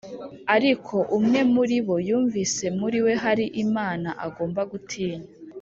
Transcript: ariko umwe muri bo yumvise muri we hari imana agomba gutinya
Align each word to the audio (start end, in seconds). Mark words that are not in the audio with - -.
ariko 0.55 0.95
umwe 1.17 1.39
muri 1.53 1.77
bo 1.85 1.95
yumvise 2.07 2.65
muri 2.79 2.97
we 3.05 3.13
hari 3.23 3.45
imana 3.63 4.09
agomba 4.25 4.61
gutinya 4.71 5.27